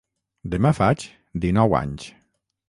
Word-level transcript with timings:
Demà 0.53 0.71
faig 0.77 1.05
dinou 1.45 1.77
anys. 1.83 2.09